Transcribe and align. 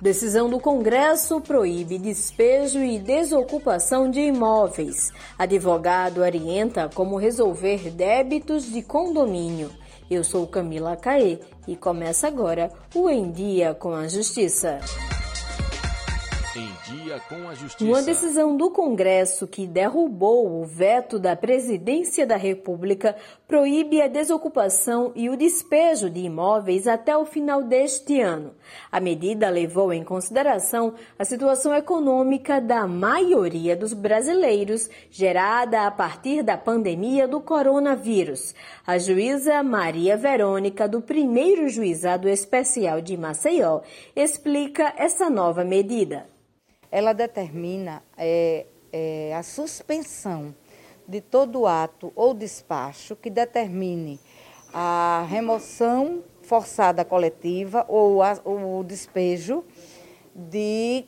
Decisão 0.00 0.50
do 0.50 0.60
Congresso 0.60 1.40
proíbe 1.40 1.98
despejo 1.98 2.80
e 2.80 2.98
desocupação 2.98 4.10
de 4.10 4.20
imóveis. 4.20 5.10
Advogado 5.38 6.20
orienta 6.20 6.90
como 6.94 7.16
resolver 7.16 7.90
débitos 7.90 8.70
de 8.70 8.82
condomínio. 8.82 9.70
Eu 10.10 10.22
sou 10.22 10.46
Camila 10.46 10.96
Caê 10.96 11.40
e 11.66 11.74
começa 11.74 12.28
agora 12.28 12.70
o 12.94 13.08
Em 13.08 13.30
Dia 13.30 13.74
com 13.74 13.92
a 13.92 14.06
Justiça. 14.06 14.80
Uma 17.80 18.02
decisão 18.02 18.56
do 18.56 18.70
Congresso 18.70 19.46
que 19.46 19.66
derrubou 19.66 20.60
o 20.60 20.64
veto 20.64 21.18
da 21.18 21.36
Presidência 21.36 22.26
da 22.26 22.36
República 22.36 23.14
proíbe 23.46 24.00
a 24.00 24.08
desocupação 24.08 25.12
e 25.14 25.28
o 25.28 25.36
despejo 25.36 26.08
de 26.08 26.20
imóveis 26.20 26.86
até 26.86 27.16
o 27.16 27.26
final 27.26 27.62
deste 27.62 28.20
ano. 28.20 28.54
A 28.90 29.00
medida 29.00 29.50
levou 29.50 29.92
em 29.92 30.02
consideração 30.02 30.94
a 31.18 31.24
situação 31.24 31.74
econômica 31.74 32.60
da 32.60 32.86
maioria 32.86 33.76
dos 33.76 33.92
brasileiros, 33.92 34.88
gerada 35.10 35.86
a 35.86 35.90
partir 35.90 36.42
da 36.42 36.56
pandemia 36.56 37.28
do 37.28 37.40
coronavírus. 37.40 38.54
A 38.86 38.96
juíza 38.98 39.62
Maria 39.62 40.16
Verônica, 40.16 40.88
do 40.88 41.02
primeiro 41.02 41.68
juizado 41.68 42.28
especial 42.28 43.02
de 43.02 43.16
Maceió, 43.16 43.80
explica 44.14 44.94
essa 44.96 45.28
nova 45.28 45.62
medida 45.64 46.36
ela 46.90 47.12
determina 47.12 48.02
é, 48.16 48.66
é, 48.92 49.34
a 49.34 49.42
suspensão 49.42 50.54
de 51.06 51.20
todo 51.20 51.66
ato 51.66 52.12
ou 52.16 52.34
despacho 52.34 53.14
que 53.14 53.30
determine 53.30 54.18
a 54.72 55.26
remoção 55.28 56.22
forçada 56.42 57.04
coletiva 57.04 57.84
ou 57.88 58.22
a, 58.22 58.38
o 58.44 58.82
despejo 58.84 59.64
de, 60.34 61.04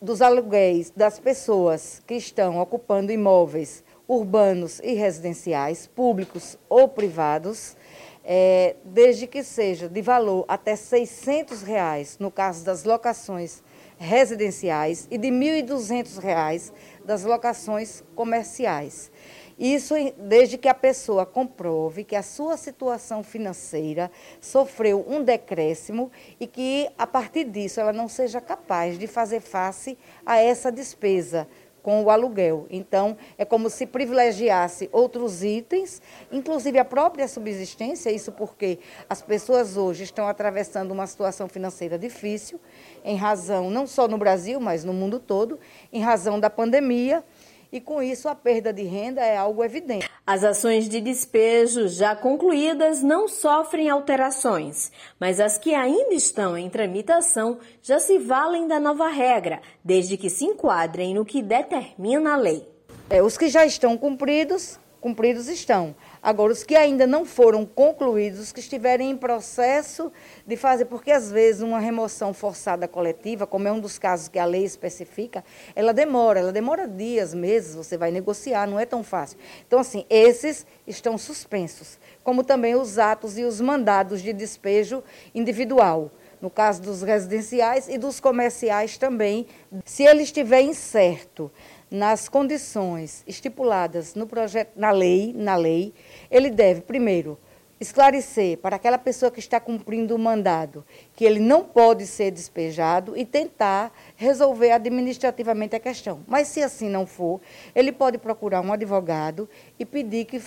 dos 0.00 0.20
aluguéis 0.20 0.90
das 0.90 1.18
pessoas 1.18 2.02
que 2.06 2.14
estão 2.14 2.60
ocupando 2.60 3.12
imóveis 3.12 3.84
urbanos 4.06 4.80
e 4.80 4.94
residenciais, 4.94 5.86
públicos 5.86 6.56
ou 6.68 6.88
privados, 6.88 7.76
é, 8.24 8.76
desde 8.84 9.26
que 9.26 9.42
seja 9.42 9.88
de 9.88 10.00
valor 10.00 10.44
até 10.48 10.74
600 10.74 11.62
reais, 11.62 12.16
no 12.18 12.30
caso 12.30 12.64
das 12.64 12.84
locações 12.84 13.62
residenciais 13.98 15.06
e 15.10 15.18
de 15.18 15.28
R$ 15.28 15.62
1.200 15.62 16.72
das 17.04 17.24
locações 17.24 18.02
comerciais. 18.14 19.10
Isso 19.58 19.94
desde 20.16 20.56
que 20.56 20.68
a 20.68 20.74
pessoa 20.74 21.26
comprove 21.26 22.04
que 22.04 22.14
a 22.14 22.22
sua 22.22 22.56
situação 22.56 23.24
financeira 23.24 24.08
sofreu 24.40 25.04
um 25.08 25.22
decréscimo 25.24 26.12
e 26.38 26.46
que, 26.46 26.88
a 26.96 27.08
partir 27.08 27.44
disso, 27.44 27.80
ela 27.80 27.92
não 27.92 28.08
seja 28.08 28.40
capaz 28.40 28.96
de 28.96 29.08
fazer 29.08 29.40
face 29.40 29.98
a 30.24 30.36
essa 30.36 30.70
despesa 30.70 31.48
com 31.88 32.02
o 32.02 32.10
aluguel. 32.10 32.66
Então, 32.68 33.16
é 33.38 33.46
como 33.46 33.70
se 33.70 33.86
privilegiasse 33.86 34.90
outros 34.92 35.42
itens, 35.42 36.02
inclusive 36.30 36.78
a 36.78 36.84
própria 36.84 37.26
subsistência, 37.26 38.10
isso 38.10 38.30
porque 38.30 38.78
as 39.08 39.22
pessoas 39.22 39.74
hoje 39.74 40.04
estão 40.04 40.28
atravessando 40.28 40.90
uma 40.90 41.06
situação 41.06 41.48
financeira 41.48 41.98
difícil, 41.98 42.60
em 43.02 43.16
razão, 43.16 43.70
não 43.70 43.86
só 43.86 44.06
no 44.06 44.18
Brasil, 44.18 44.60
mas 44.60 44.84
no 44.84 44.92
mundo 44.92 45.18
todo, 45.18 45.58
em 45.90 46.02
razão 46.02 46.38
da 46.38 46.50
pandemia 46.50 47.24
e 47.72 47.80
com 47.80 48.02
isso 48.02 48.28
a 48.28 48.34
perda 48.34 48.72
de 48.72 48.82
renda 48.82 49.20
é 49.20 49.36
algo 49.36 49.62
evidente. 49.64 50.08
As 50.26 50.44
ações 50.44 50.88
de 50.88 51.00
despejo 51.00 51.88
já 51.88 52.14
concluídas 52.14 53.02
não 53.02 53.28
sofrem 53.28 53.88
alterações, 53.88 54.90
mas 55.18 55.40
as 55.40 55.58
que 55.58 55.74
ainda 55.74 56.14
estão 56.14 56.56
em 56.56 56.68
tramitação 56.68 57.58
já 57.82 57.98
se 57.98 58.18
valem 58.18 58.66
da 58.66 58.78
nova 58.80 59.08
regra, 59.08 59.60
desde 59.84 60.16
que 60.16 60.30
se 60.30 60.44
enquadrem 60.44 61.14
no 61.14 61.24
que 61.24 61.42
determina 61.42 62.34
a 62.34 62.36
lei. 62.36 62.66
É, 63.10 63.22
os 63.22 63.38
que 63.38 63.48
já 63.48 63.64
estão 63.64 63.96
cumpridos 63.96 64.78
cumpridos 65.00 65.48
estão. 65.48 65.94
Agora, 66.22 66.52
os 66.52 66.64
que 66.64 66.74
ainda 66.74 67.06
não 67.06 67.24
foram 67.24 67.64
concluídos, 67.64 68.40
os 68.40 68.52
que 68.52 68.60
estiverem 68.60 69.10
em 69.10 69.16
processo 69.16 70.12
de 70.46 70.56
fazer, 70.56 70.86
porque 70.86 71.10
às 71.10 71.30
vezes 71.30 71.62
uma 71.62 71.78
remoção 71.78 72.34
forçada 72.34 72.88
coletiva, 72.88 73.46
como 73.46 73.68
é 73.68 73.72
um 73.72 73.80
dos 73.80 73.98
casos 73.98 74.28
que 74.28 74.38
a 74.38 74.44
lei 74.44 74.64
especifica, 74.64 75.44
ela 75.74 75.92
demora, 75.92 76.40
ela 76.40 76.52
demora 76.52 76.88
dias, 76.88 77.32
meses, 77.32 77.74
você 77.74 77.96
vai 77.96 78.10
negociar, 78.10 78.66
não 78.66 78.78
é 78.78 78.84
tão 78.84 79.02
fácil. 79.02 79.38
Então, 79.66 79.78
assim, 79.78 80.04
esses 80.10 80.66
estão 80.86 81.16
suspensos, 81.16 81.98
como 82.24 82.42
também 82.42 82.74
os 82.74 82.98
atos 82.98 83.38
e 83.38 83.44
os 83.44 83.60
mandados 83.60 84.20
de 84.20 84.32
despejo 84.32 85.02
individual. 85.34 86.10
No 86.40 86.48
caso 86.48 86.80
dos 86.80 87.02
residenciais 87.02 87.88
e 87.88 87.98
dos 87.98 88.20
comerciais 88.20 88.96
também, 88.96 89.46
se 89.84 90.04
ele 90.04 90.22
estiver 90.22 90.60
incerto 90.60 91.50
nas 91.90 92.28
condições 92.28 93.22
estipuladas 93.26 94.14
no 94.14 94.26
projeto, 94.26 94.72
na 94.76 94.90
lei, 94.90 95.32
na 95.34 95.56
lei, 95.56 95.92
ele 96.30 96.50
deve 96.50 96.82
primeiro 96.82 97.38
esclarecer 97.80 98.58
para 98.58 98.76
aquela 98.76 98.98
pessoa 98.98 99.30
que 99.30 99.38
está 99.38 99.60
cumprindo 99.60 100.14
o 100.14 100.18
mandado 100.18 100.84
que 101.14 101.24
ele 101.24 101.38
não 101.38 101.62
pode 101.64 102.06
ser 102.06 102.30
despejado 102.30 103.16
e 103.16 103.24
tentar 103.24 103.92
resolver 104.16 104.72
administrativamente 104.72 105.76
a 105.76 105.80
questão. 105.80 106.20
Mas 106.26 106.48
se 106.48 106.62
assim 106.62 106.88
não 106.88 107.06
for, 107.06 107.40
ele 107.74 107.92
pode 107.92 108.18
procurar 108.18 108.60
um 108.60 108.72
advogado 108.72 109.48
e 109.78 109.84
pedir 109.84 110.24
que 110.24 110.40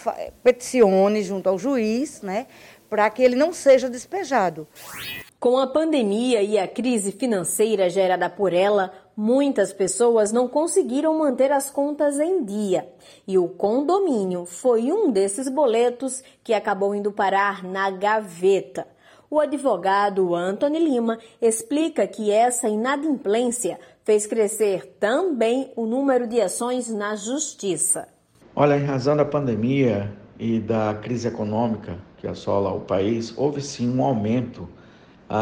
peticione 0.44 1.24
junto 1.24 1.48
ao 1.48 1.58
juiz, 1.58 2.22
né, 2.22 2.48
para 2.90 3.10
que 3.10 3.24
ele 3.24 3.36
não 3.36 3.54
seja 3.54 3.90
despejado. 3.90 4.68
Com 5.40 5.58
a 5.58 5.66
pandemia 5.66 6.44
e 6.44 6.60
a 6.60 6.68
crise 6.68 7.12
financeira 7.12 7.90
gerada 7.90 8.30
por 8.30 8.54
ela, 8.54 8.94
muitas 9.16 9.74
pessoas 9.74 10.32
não 10.32 10.48
conseguiram 10.48 11.18
manter 11.18 11.52
as 11.52 11.70
contas 11.70 12.20
em 12.20 12.44
dia. 12.44 12.88
E 13.28 13.38
o 13.38 13.48
condomínio 13.48 14.46
foi 14.46 14.92
um 14.92 15.12
desses 15.12 15.50
boletos 15.50 16.24
que 16.44 16.54
acabou 16.54 16.96
indo 16.96 17.12
parar 17.12 17.64
na 17.64 17.90
gaveta. 17.90 18.88
O 19.30 19.40
advogado 19.40 20.36
Anthony 20.36 20.80
Lima 20.80 21.18
explica 21.42 22.06
que 22.06 22.30
essa 22.30 22.68
inadimplência 22.68 23.80
fez 24.04 24.26
crescer 24.26 24.98
também 25.00 25.72
o 25.76 25.86
número 25.86 26.28
de 26.28 26.42
ações 26.42 26.90
na 26.90 27.16
justiça. 27.16 28.08
Olha, 28.54 28.78
em 28.78 28.84
razão 28.84 29.16
da 29.16 29.24
pandemia 29.24 30.12
e 30.38 30.60
da 30.60 30.94
crise 30.96 31.28
econômica 31.28 31.98
que 32.18 32.28
assola 32.28 32.74
o 32.74 32.82
país, 32.82 33.34
houve 33.38 33.62
sim 33.62 33.90
um 33.90 34.04
aumento 34.04 34.68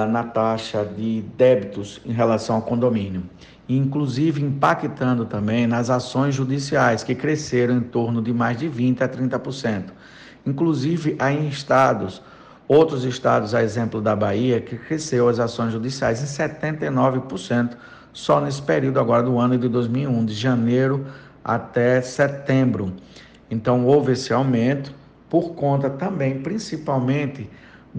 na 0.07 0.23
taxa 0.23 0.85
de 0.85 1.23
débitos 1.35 1.99
em 2.05 2.11
relação 2.11 2.57
ao 2.57 2.61
condomínio, 2.61 3.23
inclusive 3.67 4.39
impactando 4.39 5.25
também 5.25 5.65
nas 5.65 5.89
ações 5.89 6.35
judiciais, 6.35 7.03
que 7.03 7.15
cresceram 7.15 7.77
em 7.77 7.81
torno 7.81 8.21
de 8.21 8.31
mais 8.31 8.57
de 8.57 8.69
20% 8.69 9.01
a 9.01 9.09
30%. 9.09 9.85
Inclusive, 10.45 11.15
há 11.17 11.31
em 11.31 11.47
estados, 11.47 12.21
outros 12.67 13.03
estados, 13.03 13.55
a 13.55 13.63
exemplo 13.63 13.99
da 13.99 14.15
Bahia, 14.15 14.61
que 14.61 14.77
cresceu 14.77 15.27
as 15.27 15.39
ações 15.39 15.73
judiciais 15.73 16.21
em 16.21 16.25
79% 16.25 17.71
só 18.13 18.39
nesse 18.39 18.61
período 18.61 18.99
agora 18.99 19.23
do 19.23 19.39
ano 19.39 19.57
de 19.57 19.67
2001, 19.67 20.25
de 20.25 20.33
janeiro 20.35 21.05
até 21.43 21.99
setembro. 22.01 22.93
Então, 23.49 23.85
houve 23.87 24.11
esse 24.11 24.31
aumento 24.31 24.93
por 25.27 25.53
conta 25.55 25.89
também, 25.89 26.41
principalmente, 26.41 27.49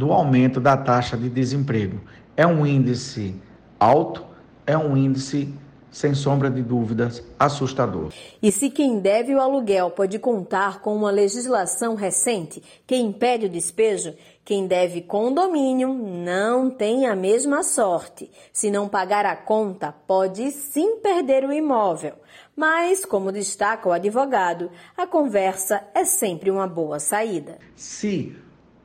do 0.01 0.13
aumento 0.15 0.59
da 0.59 0.79
taxa 0.79 1.15
de 1.15 1.29
desemprego. 1.29 2.01
É 2.35 2.47
um 2.47 2.67
índice 2.67 3.37
alto, 3.79 4.25
é 4.67 4.77
um 4.77 4.97
índice 4.97 5.55
sem 5.91 6.15
sombra 6.15 6.49
de 6.49 6.63
dúvidas, 6.63 7.23
assustador. 7.39 8.11
E 8.43 8.51
se 8.51 8.71
quem 8.71 8.99
deve 8.99 9.35
o 9.35 9.41
aluguel 9.41 9.91
pode 9.91 10.19
contar 10.19 10.81
com 10.81 10.97
uma 10.97 11.11
legislação 11.11 11.97
recente 11.97 12.63
que 12.87 12.97
impede 12.97 13.45
o 13.45 13.51
despejo, 13.51 14.15
quem 14.43 14.67
deve 14.67 15.03
condomínio 15.03 15.93
não 15.93 16.71
tem 16.71 17.07
a 17.07 17.15
mesma 17.15 17.63
sorte. 17.63 18.31
Se 18.51 18.71
não 18.71 18.89
pagar 18.89 19.27
a 19.27 19.37
conta, 19.37 19.93
pode 20.07 20.51
sim 20.51 20.97
perder 21.01 21.45
o 21.45 21.53
imóvel. 21.53 22.15
Mas, 22.57 23.05
como 23.05 23.31
destaca 23.31 23.87
o 23.87 23.93
advogado, 23.93 24.71
a 24.97 25.07
conversa 25.07 25.83
é 25.95 26.07
sempre 26.07 26.51
uma 26.51 26.67
boa 26.67 26.99
saída. 26.99 27.59
Se 27.77 28.35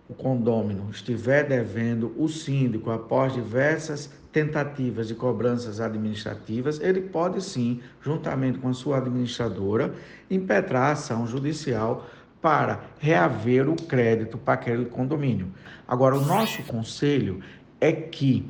o 0.07 0.13
condômino 0.13 0.89
estiver 0.91 1.47
devendo 1.47 2.13
o 2.17 2.27
síndico 2.27 2.91
após 2.91 3.33
diversas 3.33 4.09
tentativas 4.31 5.07
de 5.07 5.15
cobranças 5.15 5.79
administrativas, 5.79 6.79
ele 6.81 7.01
pode 7.01 7.41
sim, 7.41 7.79
juntamente 8.01 8.59
com 8.59 8.69
a 8.69 8.73
sua 8.73 8.97
administradora, 8.97 9.95
impetrar 10.29 10.91
ação 10.91 11.25
judicial 11.25 12.05
para 12.41 12.81
reaver 12.99 13.67
o 13.69 13.75
crédito 13.75 14.37
para 14.37 14.55
aquele 14.55 14.85
condomínio. 14.85 15.47
Agora, 15.87 16.15
o 16.15 16.25
nosso 16.25 16.61
conselho 16.63 17.39
é 17.81 17.91
que 17.91 18.47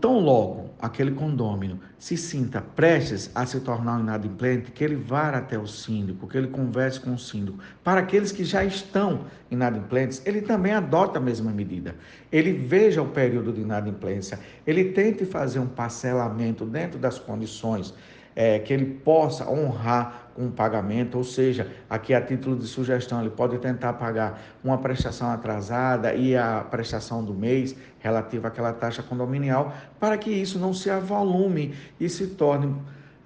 tão 0.00 0.20
logo 0.20 0.70
aquele 0.80 1.10
condômino 1.10 1.78
se 1.98 2.16
sinta 2.16 2.62
prestes 2.62 3.30
a 3.34 3.44
se 3.44 3.60
tornar 3.60 3.98
um 3.98 4.00
inadimplente, 4.00 4.70
que 4.70 4.82
ele 4.82 4.96
vá 4.96 5.28
até 5.28 5.58
o 5.58 5.66
síndico, 5.66 6.26
que 6.26 6.38
ele 6.38 6.48
converse 6.48 6.98
com 6.98 7.12
o 7.12 7.18
síndico. 7.18 7.58
Para 7.84 8.00
aqueles 8.00 8.32
que 8.32 8.42
já 8.42 8.64
estão 8.64 9.26
inadimplentes, 9.50 10.22
ele 10.24 10.40
também 10.40 10.72
adota 10.72 11.18
a 11.18 11.22
mesma 11.22 11.50
medida. 11.50 11.94
Ele 12.32 12.52
veja 12.54 13.02
o 13.02 13.08
período 13.08 13.52
de 13.52 13.60
inadimplência, 13.60 14.40
ele 14.66 14.92
tente 14.92 15.26
fazer 15.26 15.58
um 15.58 15.66
parcelamento 15.66 16.64
dentro 16.64 16.98
das 16.98 17.18
condições 17.18 17.92
é, 18.36 18.58
que 18.58 18.72
ele 18.72 18.84
possa 18.84 19.50
honrar 19.50 20.30
o 20.36 20.50
pagamento, 20.50 21.16
ou 21.16 21.24
seja, 21.24 21.72
aqui 21.88 22.12
a 22.12 22.20
título 22.20 22.56
de 22.56 22.66
sugestão, 22.66 23.20
ele 23.22 23.30
pode 23.30 23.56
tentar 23.58 23.94
pagar 23.94 24.38
uma 24.62 24.76
prestação 24.76 25.30
atrasada 25.30 26.14
e 26.14 26.36
a 26.36 26.60
prestação 26.70 27.24
do 27.24 27.32
mês 27.32 27.74
relativa 27.98 28.48
àquela 28.48 28.74
taxa 28.74 29.02
condominial, 29.02 29.72
para 29.98 30.18
que 30.18 30.30
isso 30.30 30.58
não 30.58 30.74
se 30.74 30.90
avolume 30.90 31.74
e 31.98 32.08
se 32.10 32.26
torne 32.26 32.76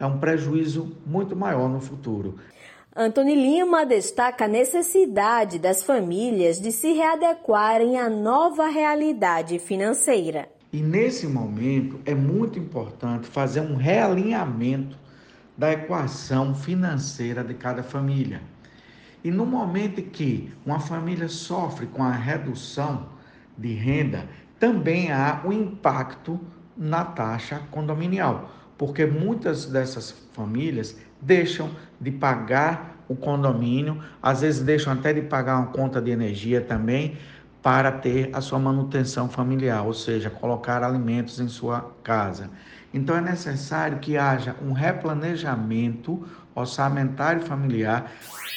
é 0.00 0.06
um 0.06 0.18
prejuízo 0.18 0.96
muito 1.06 1.36
maior 1.36 1.68
no 1.68 1.78
futuro. 1.78 2.36
Antônio 2.96 3.34
Lima 3.34 3.84
destaca 3.84 4.46
a 4.46 4.48
necessidade 4.48 5.58
das 5.58 5.84
famílias 5.84 6.58
de 6.58 6.72
se 6.72 6.92
readequarem 6.92 7.98
à 7.98 8.08
nova 8.08 8.66
realidade 8.66 9.58
financeira. 9.58 10.48
E 10.72 10.80
nesse 10.80 11.26
momento 11.26 11.98
é 12.04 12.14
muito 12.14 12.58
importante 12.58 13.26
fazer 13.26 13.60
um 13.60 13.74
realinhamento 13.74 14.96
da 15.58 15.72
equação 15.72 16.54
financeira 16.54 17.42
de 17.42 17.54
cada 17.54 17.82
família. 17.82 18.40
E 19.22 19.30
no 19.30 19.44
momento 19.44 20.00
que 20.00 20.52
uma 20.64 20.78
família 20.78 21.28
sofre 21.28 21.86
com 21.86 22.02
a 22.02 22.12
redução 22.12 23.08
de 23.58 23.72
renda, 23.74 24.26
também 24.58 25.10
há 25.10 25.42
um 25.44 25.52
impacto 25.52 26.40
na 26.76 27.04
taxa 27.04 27.60
condominial, 27.70 28.50
porque 28.78 29.04
muitas 29.04 29.66
dessas 29.66 30.12
famílias 30.32 30.96
deixam 31.20 31.70
de 32.00 32.10
pagar 32.10 33.04
o 33.08 33.16
condomínio, 33.16 34.00
às 34.22 34.40
vezes 34.40 34.62
deixam 34.62 34.92
até 34.92 35.12
de 35.12 35.22
pagar 35.22 35.58
uma 35.58 35.66
conta 35.66 36.00
de 36.00 36.10
energia 36.10 36.60
também, 36.60 37.18
para 37.62 37.92
ter 37.92 38.30
a 38.32 38.40
sua 38.40 38.58
manutenção 38.58 39.28
familiar, 39.28 39.86
ou 39.86 39.92
seja, 39.92 40.30
colocar 40.30 40.82
alimentos 40.82 41.40
em 41.40 41.48
sua 41.48 41.92
casa. 42.02 42.50
Então 42.92 43.16
é 43.16 43.20
necessário 43.20 43.98
que 43.98 44.16
haja 44.16 44.56
um 44.62 44.72
replanejamento 44.72 46.26
orçamentário 46.54 47.42
familiar. 47.42 48.10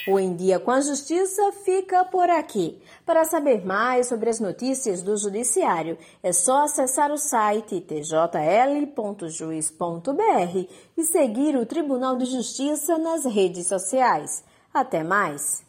O 0.08 0.20
Em 0.20 0.36
Dia 0.36 0.60
com 0.60 0.72
a 0.72 0.82
Justiça 0.82 1.52
fica 1.64 2.04
por 2.06 2.30
aqui. 2.30 2.82
Para 3.06 3.24
saber 3.26 3.66
mais 3.66 4.08
sobre 4.08 4.30
as 4.30 4.40
notícias 4.40 5.02
do 5.02 5.16
Judiciário, 5.16 5.98
é 6.22 6.34
só 6.34 6.64
acessar 6.66 7.12
o 7.12 7.18
site 7.18 7.80
tjl.juiz.br 7.82 8.94
e 10.98 11.04
seguir 11.04 11.56
o 11.56 11.66
Tribunal 11.66 12.18
de 12.18 12.26
Justiça 12.26 12.98
nas 12.98 13.24
redes 13.26 13.68
sociais. 13.68 14.44
Até 14.74 15.04
mais! 15.04 15.64